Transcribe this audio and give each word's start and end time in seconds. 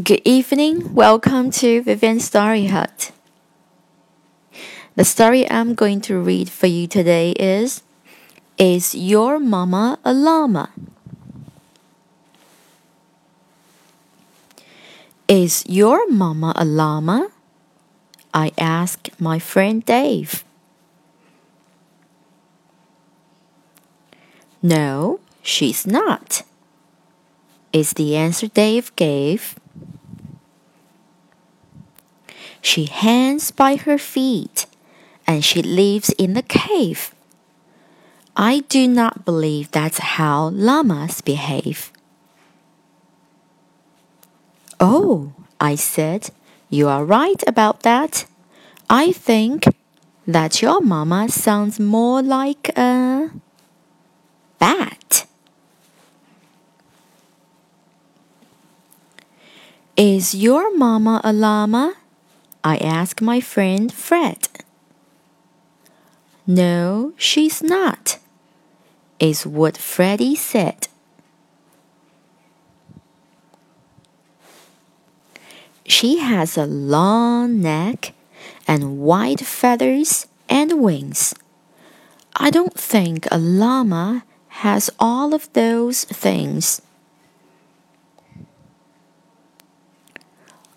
Good 0.00 0.22
evening. 0.24 0.94
Welcome 0.94 1.50
to 1.58 1.82
Vivian 1.82 2.20
Story 2.20 2.66
Hut. 2.66 3.10
The 4.94 5.04
story 5.04 5.50
I'm 5.50 5.74
going 5.74 6.00
to 6.02 6.20
read 6.20 6.48
for 6.50 6.68
you 6.68 6.86
today 6.86 7.32
is 7.32 7.82
Is 8.58 8.94
Your 8.94 9.40
Mama 9.40 9.98
a 10.04 10.12
Llama? 10.12 10.70
Is 15.26 15.64
your 15.66 16.08
mama 16.08 16.52
a 16.54 16.64
llama? 16.64 17.30
I 18.32 18.52
asked 18.56 19.10
my 19.20 19.40
friend 19.40 19.84
Dave. 19.84 20.44
No, 24.62 25.18
she's 25.42 25.88
not, 25.88 26.44
is 27.72 27.94
the 27.94 28.14
answer 28.14 28.46
Dave 28.46 28.94
gave. 28.94 29.56
She 32.60 32.86
hangs 32.86 33.50
by 33.50 33.76
her 33.76 33.98
feet 33.98 34.66
and 35.26 35.44
she 35.44 35.62
lives 35.62 36.10
in 36.18 36.34
the 36.34 36.42
cave. 36.42 37.14
I 38.36 38.60
do 38.68 38.86
not 38.86 39.24
believe 39.24 39.70
that's 39.70 39.98
how 39.98 40.48
llamas 40.50 41.20
behave. 41.20 41.92
Oh, 44.80 45.32
I 45.60 45.74
said, 45.74 46.30
you 46.70 46.88
are 46.88 47.04
right 47.04 47.42
about 47.46 47.82
that. 47.82 48.26
I 48.88 49.12
think 49.12 49.64
that 50.26 50.62
your 50.62 50.80
mama 50.80 51.28
sounds 51.28 51.80
more 51.80 52.22
like 52.22 52.70
a 52.76 53.30
bat. 54.58 55.26
Is 59.96 60.34
your 60.34 60.76
mama 60.76 61.20
a 61.24 61.32
llama? 61.32 61.96
I 62.64 62.76
asked 62.78 63.20
my 63.20 63.40
friend 63.40 63.92
Fred. 63.92 64.48
No, 66.46 67.12
she's 67.16 67.62
not, 67.62 68.18
is 69.20 69.46
what 69.46 69.76
Freddie 69.76 70.34
said. 70.34 70.88
She 75.86 76.18
has 76.18 76.56
a 76.56 76.66
long 76.66 77.60
neck 77.60 78.12
and 78.66 78.98
white 78.98 79.40
feathers 79.40 80.26
and 80.48 80.80
wings. 80.80 81.34
I 82.36 82.50
don't 82.50 82.74
think 82.74 83.26
a 83.30 83.38
llama 83.38 84.24
has 84.48 84.90
all 84.98 85.34
of 85.34 85.52
those 85.52 86.04
things. 86.04 86.82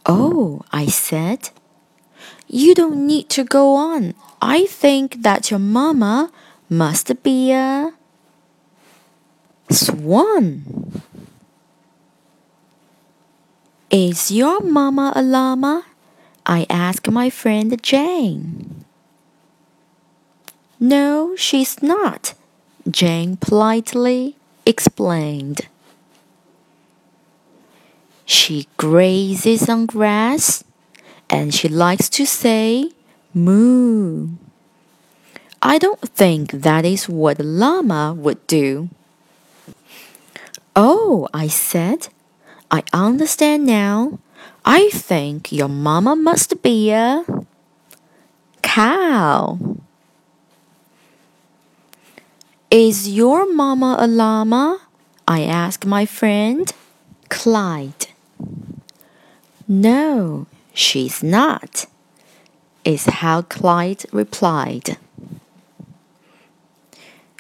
Oh, 0.06 0.64
I 0.72 0.88
said. 0.88 1.50
You 2.48 2.76
don't 2.76 3.08
need 3.08 3.30
to 3.30 3.44
go 3.44 3.76
on. 3.76 4.14
I 4.42 4.66
think 4.66 5.24
that 5.24 5.52
your 5.52 5.60
mama 5.60 6.32
must 6.70 7.24
be 7.24 7.52
a 7.52 7.94
swan. 9.70 11.02
Is 13.90 14.32
your 14.32 14.62
mama 14.62 15.14
a 15.16 15.22
llama? 15.22 15.86
I 16.46 16.66
asked 16.70 17.10
my 17.12 17.30
friend 17.30 17.82
Jane. 17.84 18.86
No, 20.80 21.36
she's 21.36 21.84
not, 21.84 22.34
Jane 22.90 23.38
politely 23.38 24.36
explained. 24.66 25.68
She 28.26 28.68
grazes 28.78 29.70
on 29.70 29.86
grass 29.86 30.64
and 31.32 31.56
she 31.56 31.70
likes 31.70 32.10
to 32.10 32.26
say 32.26 32.92
moo. 33.34 34.30
I 35.62 35.78
don't 35.78 36.02
think 36.02 36.52
that 36.52 36.86
is 36.86 37.08
what 37.08 37.40
a 37.40 37.44
llama 37.44 38.14
would 38.14 38.46
do. 38.48 38.90
Oh, 40.76 41.28
I 41.34 41.48
said, 41.48 42.10
I 42.70 42.84
understand 42.92 43.66
now. 43.66 44.20
I 44.66 44.90
think 44.90 45.52
your 45.52 45.70
mama 45.70 46.16
must 46.16 46.62
be 46.62 46.92
a 46.92 47.24
cow. 48.62 49.60
Is 52.70 53.10
your 53.10 53.52
mama 53.52 53.98
a 54.00 54.08
llama? 54.08 54.80
I 55.28 55.44
asked 55.44 55.86
my 55.86 56.06
friend 56.06 56.72
Clyde. 57.30 58.08
No, 59.68 60.48
she's 60.74 61.24
not, 61.24 61.86
is 62.84 63.06
how 63.06 63.42
Clyde 63.44 64.06
replied. 64.12 64.98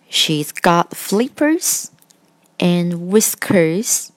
She's 0.10 0.52
got 0.52 0.96
flippers 0.96 1.92
and 2.60 3.10
whiskers 3.10 4.12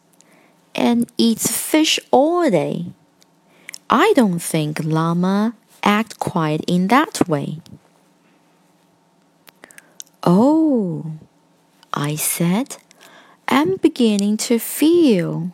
and 0.74 1.10
eats 1.16 1.56
fish 1.56 2.00
all 2.10 2.50
day. 2.50 2.86
I 3.88 4.12
don't 4.16 4.40
think 4.40 4.82
llama 4.82 5.54
act 5.82 6.18
quite 6.18 6.62
in 6.66 6.88
that 6.88 7.28
way. 7.28 7.60
Oh, 10.24 11.12
I 11.92 12.16
said, 12.16 12.78
I'm 13.46 13.76
beginning 13.76 14.36
to 14.48 14.58
feel 14.58 15.52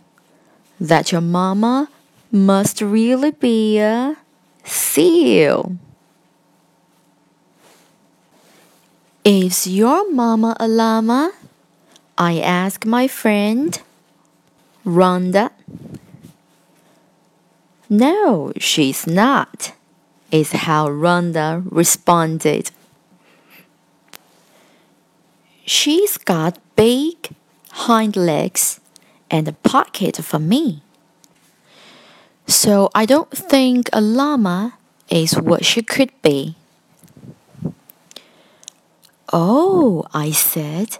that 0.80 1.12
your 1.12 1.20
mama 1.20 1.88
must 2.30 2.80
really 2.80 3.32
be 3.32 3.78
a 3.78 4.16
seal. 4.64 5.76
Is 9.24 9.66
your 9.66 10.10
mama 10.10 10.56
a 10.58 10.66
llama? 10.66 11.32
I 12.16 12.40
asked 12.40 12.86
my 12.86 13.08
friend. 13.08 13.80
Rhonda? 14.84 15.50
No, 17.88 18.52
she's 18.56 19.06
not, 19.06 19.72
is 20.30 20.52
how 20.52 20.88
Rhonda 20.88 21.66
responded. 21.70 22.70
She's 25.66 26.16
got 26.16 26.58
big 26.76 27.34
hind 27.70 28.16
legs 28.16 28.80
and 29.30 29.48
a 29.48 29.52
pocket 29.52 30.16
for 30.16 30.38
me. 30.38 30.82
So 32.50 32.90
I 32.96 33.06
don't 33.06 33.30
think 33.30 33.88
a 33.92 34.00
llama 34.00 34.74
is 35.08 35.38
what 35.38 35.64
she 35.64 35.82
could 35.82 36.10
be. 36.20 36.56
Oh, 39.32 40.04
I 40.12 40.32
said. 40.32 40.98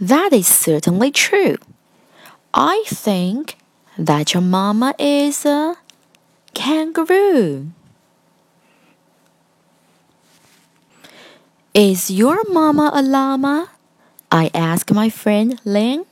That 0.00 0.32
is 0.32 0.46
certainly 0.46 1.10
true. 1.10 1.58
I 2.54 2.82
think 2.86 3.58
that 3.98 4.32
your 4.32 4.40
mama 4.40 4.94
is 4.98 5.44
a 5.44 5.76
kangaroo. 6.54 7.70
Is 11.74 12.10
your 12.10 12.40
mama 12.48 12.90
a 12.94 13.02
llama? 13.02 13.68
I 14.32 14.50
asked 14.54 14.94
my 14.94 15.10
friend 15.10 15.60
Lynn. 15.66 16.06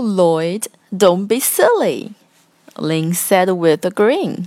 Lloyd, 0.00 0.68
don't 0.96 1.26
be 1.26 1.40
silly, 1.40 2.14
Lynn 2.78 3.14
said 3.14 3.50
with 3.50 3.84
a 3.84 3.90
grin. 3.90 4.46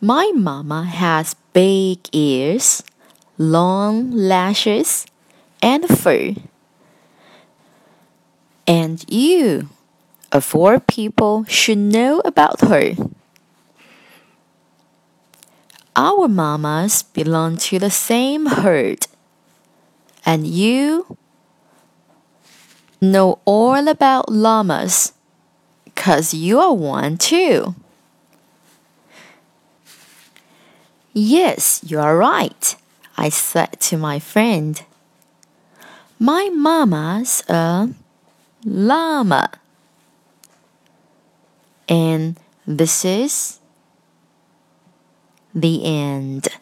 My 0.00 0.32
mama 0.34 0.84
has 0.84 1.34
big 1.52 1.98
ears, 2.12 2.82
long 3.36 4.10
lashes, 4.10 5.06
and 5.62 5.86
fur. 5.86 6.34
And 8.66 9.04
you, 9.12 9.68
of 10.32 10.44
four 10.44 10.80
people, 10.80 11.44
should 11.44 11.78
know 11.78 12.20
about 12.24 12.60
her. 12.62 12.94
Our 15.96 16.28
mamas 16.28 17.02
belong 17.02 17.58
to 17.68 17.78
the 17.78 17.90
same 17.90 18.46
herd, 18.46 19.06
and 20.24 20.46
you 20.46 21.18
know 23.00 23.38
all 23.44 23.88
about 23.88 24.28
llamas, 24.30 25.12
'cause 25.94 26.34
you're 26.34 26.72
one 26.72 27.16
too. 27.16 27.74
Yes, 31.12 31.80
you 31.84 31.98
are 31.98 32.16
right, 32.16 32.76
I 33.16 33.30
said 33.30 33.80
to 33.80 33.96
my 33.96 34.18
friend. 34.18 34.80
My 36.18 36.50
mama's 36.50 37.42
a 37.48 37.88
llama. 38.64 39.50
And 41.88 42.38
this 42.66 43.04
is 43.04 43.58
the 45.52 45.84
end. 45.84 46.59